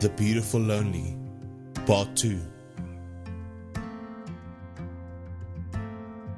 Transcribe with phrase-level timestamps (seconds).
[0.00, 1.14] The Beautiful Lonely,
[1.84, 2.40] Part 2.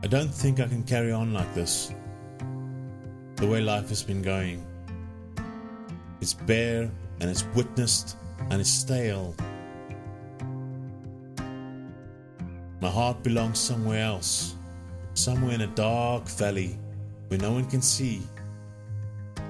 [0.02, 1.94] I don't think I can carry on like this.
[3.36, 4.66] The way life has been going.
[6.20, 6.90] It's bare
[7.20, 8.16] and it's witnessed
[8.50, 9.36] and it's stale.
[12.80, 14.56] My heart belongs somewhere else,
[15.14, 16.76] somewhere in a dark valley
[17.28, 18.22] where no one can see.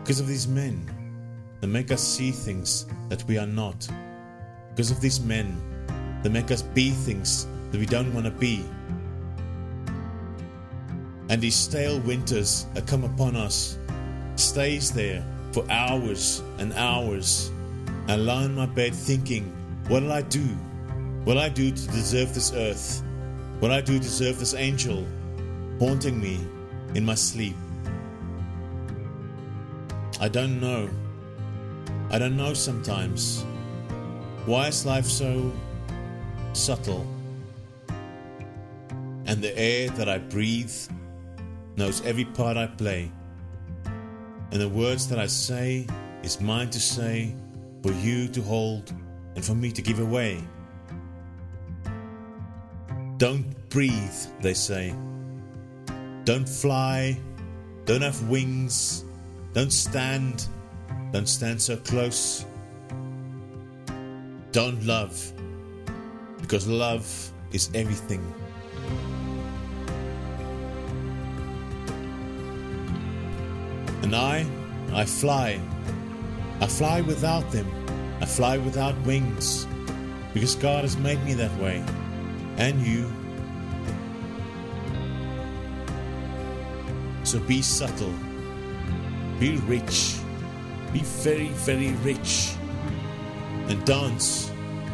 [0.02, 0.86] Because of these men
[1.62, 3.88] that make us see things that we are not.
[4.74, 5.60] Because of these men
[6.22, 8.64] that make us be things that we don't want to be.
[11.28, 13.78] And these stale winters that come upon us
[14.36, 17.50] stays there for hours and hours.
[18.08, 19.44] I lie in my bed thinking,
[19.88, 20.46] what will I do?
[21.24, 23.02] What will I do to deserve this earth?
[23.60, 25.06] What will I do to deserve this angel
[25.78, 26.40] haunting me
[26.94, 27.56] in my sleep?
[30.20, 30.88] I don't know.
[32.10, 33.44] I don't know sometimes.
[34.44, 35.52] Why is life so
[36.52, 37.06] subtle?
[39.26, 40.72] And the air that I breathe
[41.76, 43.12] knows every part I play.
[44.50, 45.86] And the words that I say
[46.24, 47.34] is mine to say,
[47.82, 48.92] for you to hold,
[49.36, 50.42] and for me to give away.
[53.18, 54.94] Don't breathe, they say.
[56.24, 57.18] Don't fly.
[57.84, 59.04] Don't have wings.
[59.52, 60.48] Don't stand.
[61.12, 62.44] Don't stand so close.
[64.52, 65.32] Don't love.
[66.42, 67.06] Because love
[67.52, 68.22] is everything.
[74.02, 74.46] And I,
[74.92, 75.58] I fly.
[76.60, 77.66] I fly without them.
[78.20, 79.66] I fly without wings.
[80.34, 81.82] Because God has made me that way.
[82.58, 83.10] And you.
[87.24, 88.12] So be subtle.
[89.40, 90.16] Be rich.
[90.92, 92.52] Be very, very rich.
[93.68, 94.50] And dance.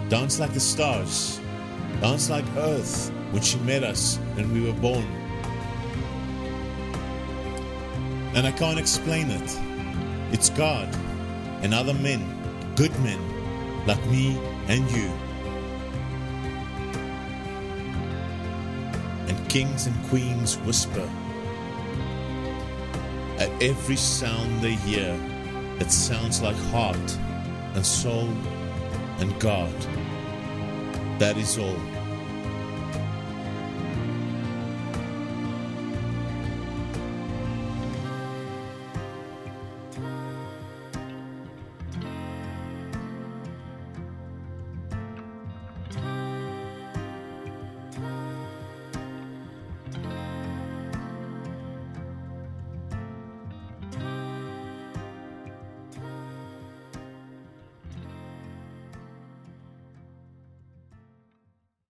[0.09, 1.41] Dance like the stars.
[2.01, 5.05] Dance like Earth when she met us when we were born.
[8.35, 9.59] And I can't explain it.
[10.33, 10.89] It's God
[11.63, 12.23] and other men,
[12.77, 13.21] good men,
[13.87, 14.39] like me
[14.69, 15.11] and you.
[19.29, 21.09] And kings and queens whisper
[23.39, 25.17] at every sound they hear
[25.79, 27.19] that sounds like heart
[27.79, 28.29] and soul
[29.21, 29.73] and God.
[31.21, 31.98] That is all.